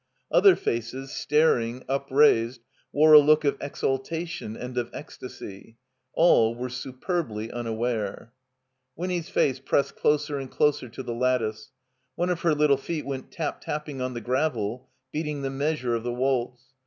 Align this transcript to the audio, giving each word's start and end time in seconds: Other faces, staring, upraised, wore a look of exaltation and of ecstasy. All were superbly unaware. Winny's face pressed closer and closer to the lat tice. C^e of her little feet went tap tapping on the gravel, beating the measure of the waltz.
Other 0.31 0.55
faces, 0.55 1.11
staring, 1.11 1.83
upraised, 1.87 2.61
wore 2.91 3.13
a 3.13 3.19
look 3.19 3.45
of 3.45 3.55
exaltation 3.61 4.57
and 4.57 4.75
of 4.75 4.89
ecstasy. 4.93 5.77
All 6.13 6.55
were 6.55 6.69
superbly 6.69 7.51
unaware. 7.51 8.33
Winny's 8.95 9.29
face 9.29 9.59
pressed 9.59 9.95
closer 9.95 10.39
and 10.39 10.49
closer 10.49 10.89
to 10.89 11.03
the 11.03 11.13
lat 11.13 11.41
tice. 11.41 11.69
C^e 12.17 12.31
of 12.31 12.41
her 12.41 12.55
little 12.55 12.77
feet 12.77 13.05
went 13.05 13.31
tap 13.31 13.61
tapping 13.61 14.01
on 14.01 14.15
the 14.15 14.21
gravel, 14.21 14.89
beating 15.11 15.43
the 15.43 15.51
measure 15.51 15.93
of 15.93 16.01
the 16.01 16.11
waltz. 16.13 16.73